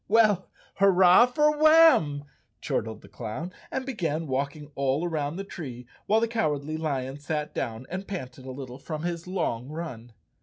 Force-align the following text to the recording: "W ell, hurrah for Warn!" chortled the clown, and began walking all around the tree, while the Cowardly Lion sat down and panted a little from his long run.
"W 0.09 0.17
ell, 0.27 0.49
hurrah 0.77 1.27
for 1.27 1.59
Warn!" 1.59 2.25
chortled 2.59 3.01
the 3.03 3.07
clown, 3.07 3.53
and 3.69 3.85
began 3.85 4.25
walking 4.25 4.71
all 4.73 5.05
around 5.07 5.35
the 5.35 5.43
tree, 5.43 5.85
while 6.07 6.19
the 6.19 6.27
Cowardly 6.27 6.75
Lion 6.75 7.19
sat 7.19 7.53
down 7.53 7.85
and 7.87 8.07
panted 8.07 8.47
a 8.47 8.51
little 8.51 8.79
from 8.79 9.03
his 9.03 9.27
long 9.27 9.69
run. 9.69 10.13